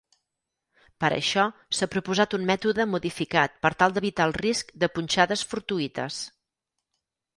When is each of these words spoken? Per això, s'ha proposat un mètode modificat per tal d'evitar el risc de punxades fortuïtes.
Per 1.03 1.09
això, 1.17 1.43
s'ha 1.79 1.87
proposat 1.95 2.33
un 2.39 2.47
mètode 2.51 2.87
modificat 2.93 3.61
per 3.67 3.73
tal 3.83 3.95
d'evitar 3.99 4.27
el 4.31 4.35
risc 4.41 4.73
de 4.85 4.91
punxades 4.97 5.45
fortuïtes. 5.53 6.19